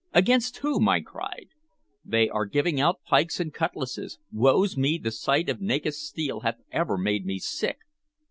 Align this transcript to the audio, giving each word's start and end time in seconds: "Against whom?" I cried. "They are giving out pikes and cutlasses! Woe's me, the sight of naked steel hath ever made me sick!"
"Against 0.15 0.57
whom?" 0.57 0.89
I 0.89 1.01
cried. 1.01 1.49
"They 2.03 2.27
are 2.27 2.47
giving 2.47 2.81
out 2.81 3.03
pikes 3.05 3.39
and 3.39 3.53
cutlasses! 3.53 4.17
Woe's 4.31 4.75
me, 4.75 4.97
the 4.97 5.11
sight 5.11 5.47
of 5.47 5.61
naked 5.61 5.93
steel 5.93 6.39
hath 6.39 6.57
ever 6.71 6.97
made 6.97 7.23
me 7.23 7.37
sick!" 7.37 7.77